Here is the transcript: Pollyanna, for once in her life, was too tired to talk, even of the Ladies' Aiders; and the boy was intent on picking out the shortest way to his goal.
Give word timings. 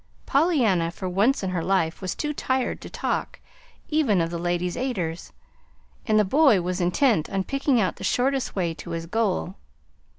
Pollyanna, 0.25 0.89
for 0.89 1.07
once 1.07 1.43
in 1.43 1.51
her 1.51 1.63
life, 1.63 2.01
was 2.01 2.15
too 2.15 2.33
tired 2.33 2.81
to 2.81 2.89
talk, 2.89 3.39
even 3.87 4.19
of 4.19 4.31
the 4.31 4.39
Ladies' 4.39 4.75
Aiders; 4.75 5.31
and 6.07 6.17
the 6.17 6.25
boy 6.25 6.59
was 6.59 6.81
intent 6.81 7.29
on 7.29 7.43
picking 7.43 7.79
out 7.79 7.97
the 7.97 8.03
shortest 8.03 8.55
way 8.55 8.73
to 8.73 8.89
his 8.97 9.05
goal. 9.05 9.57